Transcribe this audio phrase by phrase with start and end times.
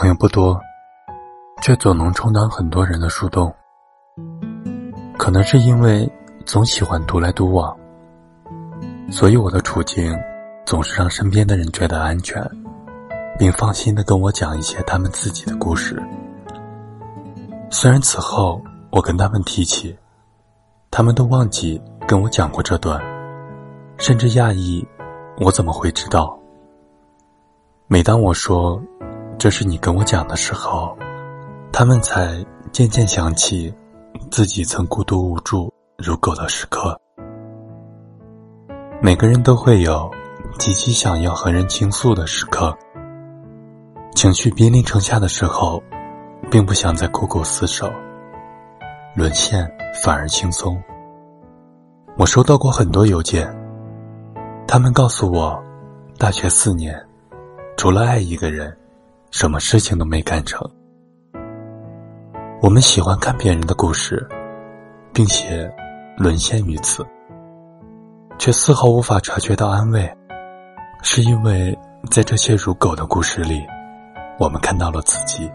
[0.00, 0.56] 朋友不多，
[1.60, 3.52] 却总能充当很多人的树洞。
[5.18, 6.08] 可能是因为
[6.46, 7.76] 总喜欢独来独往，
[9.10, 10.16] 所以我的处境
[10.64, 12.40] 总是让身边的人觉得安全，
[13.40, 16.00] 并放心的跟我讲一些他们自己的故事。
[17.68, 19.98] 虽然此后我跟他们提起，
[20.92, 23.02] 他们都忘记跟我讲过这段，
[23.96, 24.86] 甚至讶异
[25.40, 26.38] 我怎么会知道。
[27.88, 28.80] 每当我说
[29.38, 30.98] 这是你跟我讲的时候，
[31.72, 33.72] 他们才渐渐想起
[34.32, 37.00] 自己曾孤独无助如狗的时刻。
[39.00, 40.10] 每个人都会有
[40.58, 42.76] 极其想要和人倾诉的时刻，
[44.12, 45.80] 情绪濒临城下的时候，
[46.50, 47.88] 并不想再苦苦厮守，
[49.14, 49.70] 沦陷
[50.02, 50.76] 反而轻松。
[52.16, 53.48] 我收到过很多邮件，
[54.66, 55.56] 他们告诉我，
[56.18, 57.00] 大学四年。
[57.76, 58.76] 除了爱一个人，
[59.30, 60.68] 什么事情都没干成。
[62.60, 64.26] 我们喜欢看别人的故事，
[65.12, 65.70] 并且
[66.16, 67.06] 沦陷于此，
[68.38, 70.12] 却丝毫无法察觉到安慰，
[71.02, 71.76] 是因为
[72.10, 73.64] 在这些如狗的故事里，
[74.38, 75.50] 我们看到了自己。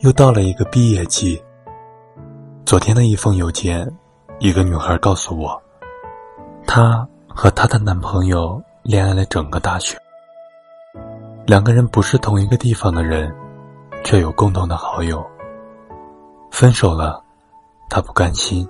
[0.00, 1.42] 又到了一个毕业季，
[2.66, 3.90] 昨天的一封邮件，
[4.40, 5.62] 一个女孩告诉我，
[6.66, 9.96] 她和她的男朋友恋爱了整个大学。
[11.46, 13.32] 两个人不是同一个地方的人，
[14.02, 15.24] 却有共同的好友。
[16.50, 17.22] 分手了，
[17.88, 18.68] 他不甘心，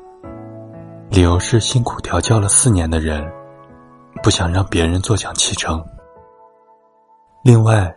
[1.09, 3.27] 理由是辛苦调教了四年的人，
[4.23, 5.83] 不想让别人坐享其成。
[7.43, 7.91] 另外，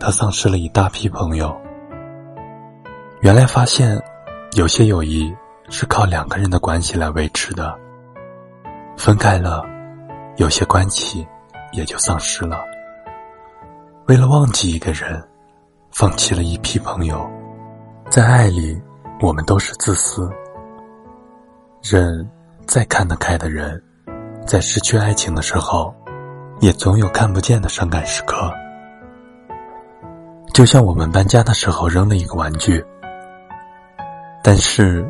[0.00, 1.56] 他丧失了一大批朋友。
[3.20, 3.96] 原来发现，
[4.56, 5.32] 有些友谊
[5.68, 7.78] 是靠两个人的关系来维持的。
[8.96, 9.64] 分开了，
[10.36, 11.24] 有些关系
[11.70, 12.58] 也就丧失了。
[14.06, 15.20] 为了忘记一个人，
[15.90, 17.28] 放弃了一批朋友。
[18.08, 18.80] 在爱里，
[19.20, 20.30] 我们都是自私。
[21.82, 22.30] 人
[22.68, 23.82] 再看得开的人，
[24.46, 25.92] 在失去爱情的时候，
[26.60, 28.48] 也总有看不见的伤感时刻。
[30.54, 32.84] 就像我们搬家的时候扔了一个玩具，
[34.40, 35.04] 但是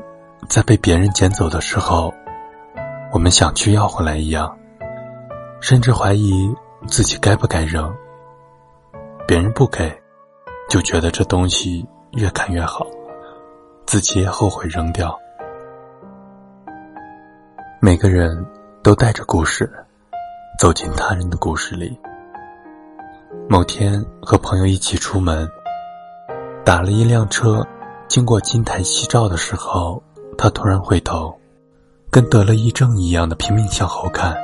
[0.48, 2.10] 在被别人捡走的时候，
[3.12, 4.56] 我们想去要回来一样，
[5.60, 6.50] 甚至怀疑
[6.86, 7.94] 自己该不该扔。
[9.26, 9.92] 别人不给，
[10.69, 12.87] 就觉得这东西越看越好，
[13.84, 15.19] 自己也后悔扔掉。
[17.81, 18.47] 每个人
[18.84, 19.69] 都带着故事，
[20.60, 21.98] 走进他人的故事里。
[23.48, 25.48] 某天和朋友一起出门，
[26.64, 27.66] 打了一辆车，
[28.06, 30.00] 经过金台夕照的时候，
[30.38, 31.37] 他突然回头，
[32.12, 34.37] 跟得了癔症一样的拼命向后看。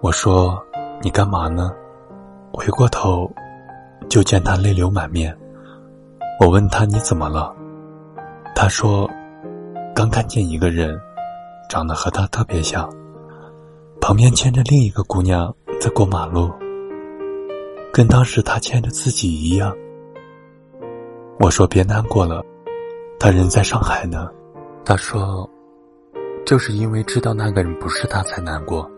[0.00, 0.56] 我说
[1.02, 1.72] ：“你干嘛呢？”
[2.52, 3.30] 回过头，
[4.08, 5.36] 就见他泪流满面。
[6.40, 7.54] 我问他：“你怎么了？”
[8.54, 9.08] 他说
[9.94, 10.98] ：“刚看见一个人，
[11.68, 12.90] 长得和他特别像，
[14.00, 16.50] 旁边牵着另一个姑娘在过马路，
[17.92, 19.74] 跟当时他牵着自己一样。”
[21.38, 22.44] 我说：“别难过了，
[23.18, 24.28] 他人在上海呢。”
[24.84, 25.48] 他说
[26.44, 28.90] ：“就是因为知道那个人不是他，才难过。”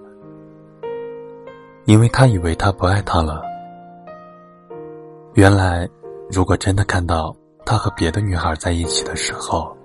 [1.84, 3.42] 因为他以为他不爱他了。
[5.34, 5.88] 原来，
[6.30, 7.34] 如果真的看到
[7.66, 9.76] 他和别的女孩在一起的时候，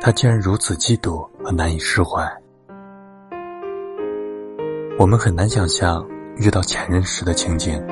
[0.00, 2.30] 他竟然如此嫉妒和难以释怀。
[4.98, 6.06] 我们很难想象
[6.36, 7.82] 遇到前任时的情景。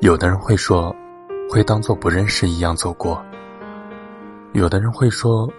[0.00, 0.94] 有的人会说，
[1.50, 3.18] 会当做不认识一样走过；
[4.54, 5.50] 有的人会说，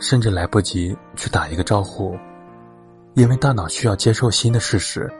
[0.00, 2.16] 甚至来不及去打一个招呼，
[3.12, 5.10] 因为大脑需要接受新的事实。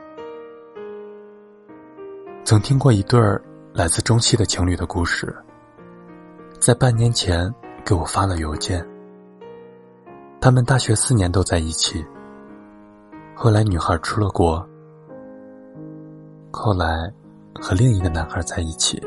[2.49, 3.39] 曾听过一对儿
[3.75, 5.31] 来自中戏的情侣的故事，
[6.59, 7.53] 在半年前
[7.85, 8.83] 给我发了邮件。
[10.41, 12.03] 他们大学四年都在一起，
[13.35, 14.67] 后来女孩出了国，
[16.49, 17.13] 后来
[17.61, 18.99] 和另一个男孩在一起。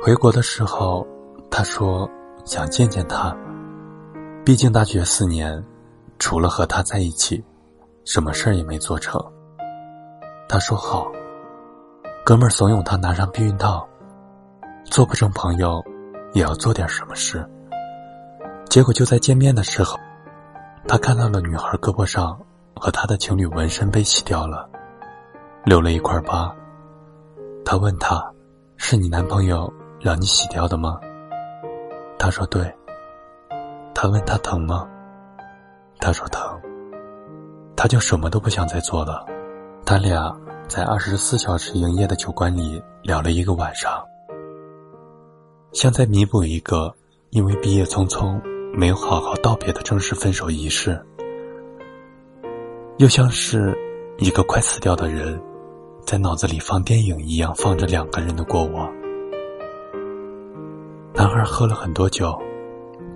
[0.00, 1.04] 回国的时候，
[1.50, 2.08] 他说
[2.44, 3.36] 想见见他，
[4.44, 5.60] 毕竟大学四年，
[6.20, 7.44] 除了和他在一起，
[8.04, 9.20] 什么事儿也没做成。
[10.48, 11.10] 他说好。
[12.28, 13.88] 哥们儿怂恿他拿上避孕套，
[14.84, 15.82] 做不成朋友，
[16.34, 17.42] 也要做点什么事。
[18.68, 19.98] 结果就在见面的时候，
[20.86, 22.38] 他看到了女孩胳膊上
[22.76, 24.68] 和他的情侣纹身被洗掉了，
[25.64, 26.54] 留了一块疤。
[27.64, 28.22] 他问他
[28.76, 31.00] ：“是你男朋友让你洗掉的吗？”
[32.20, 32.70] 他说：“对。”
[33.96, 34.86] 他问他疼吗？
[35.98, 36.42] 他说疼。
[37.74, 39.24] 他就什么都不想再做了。
[39.86, 40.30] 他俩。
[40.68, 44.04] 在二十四小时营业的酒馆里聊了一个晚上，
[45.72, 46.94] 像在弥补一个
[47.30, 48.38] 因为毕业匆匆
[48.74, 51.02] 没有好好道别的正式分手仪式，
[52.98, 53.74] 又像是
[54.18, 55.40] 一个快死掉的人，
[56.04, 58.92] 在脑子里放电影一样放着两个人的过往。
[61.14, 62.38] 男孩喝了很多酒，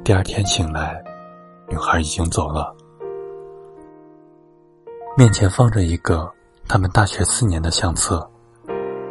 [0.03, 1.05] 第二天醒来，
[1.69, 2.75] 女孩已经走了，
[5.19, 6.33] 面前放着一个
[6.73, 8.27] 他们大学四年的相册，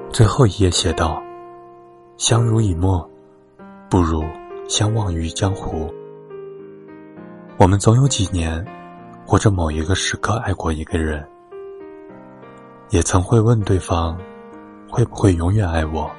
[0.10, 1.22] 最后一页写道
[2.18, 3.08] ：“相濡以沫。”
[3.88, 4.24] 不如
[4.68, 5.88] 相忘于江湖。
[7.58, 8.66] 我们总有几年，
[9.28, 11.24] 或者某一个时刻爱过一个人，
[12.90, 14.18] 也曾会问对方，
[14.90, 16.10] 会不会永远爱我？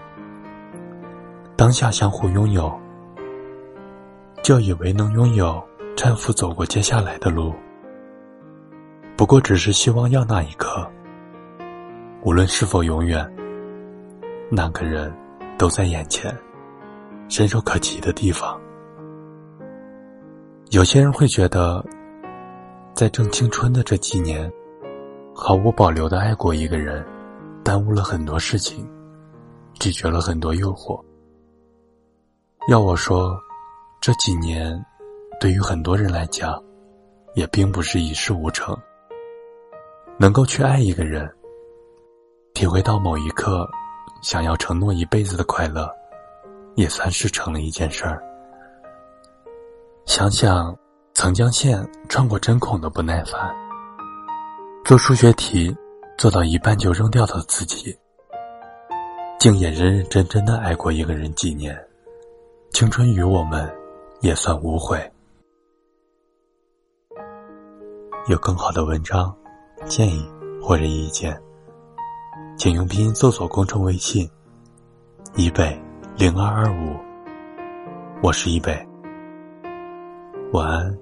[1.56, 2.72] 当下相互拥有，
[4.44, 5.60] 就以为能拥有
[5.96, 7.52] 搀扶走过接下来的路。
[9.16, 10.88] 不过只是希望要那一刻，
[12.24, 13.28] 无论是否永远，
[14.50, 15.12] 那个人
[15.58, 16.32] 都在眼前。
[17.28, 18.60] 伸手可及的地方。
[20.70, 21.82] 有些人会觉得，
[22.94, 24.52] 在正青春的这几年，
[25.34, 27.02] 毫无保留的爱过一个人，
[27.64, 28.86] 耽误了很多事情，
[29.80, 31.02] 拒绝了很多诱惑。
[32.68, 33.34] 要我说，
[33.98, 34.78] 这几年，
[35.40, 36.62] 对于很多人来讲，
[37.34, 38.76] 也并不是一事无成。
[40.18, 41.26] 能够去爱一个人，
[42.62, 43.68] 体会到某一刻
[44.20, 45.92] 想要承诺一辈子的快乐。
[46.76, 48.22] 也算是成了一件事儿。
[50.06, 50.74] 想想
[51.12, 53.52] 曾将线穿过针孔的不耐烦，
[54.84, 55.76] 做数学题
[56.16, 57.98] 做到一半就扔掉的自己，
[59.40, 61.76] 竟也认认真真的爱过一个人几年，
[62.70, 63.68] 青春与我们
[64.20, 64.98] 也算无悔。
[68.28, 69.36] 有更好的文章、
[69.84, 70.24] 建议
[70.62, 71.38] 或者意见，
[72.62, 74.30] 请用拼音搜索公众微信
[75.34, 75.76] “一北”。
[76.16, 76.96] 零二二五，
[78.22, 78.72] 我是一北，
[80.52, 80.98] 晚安。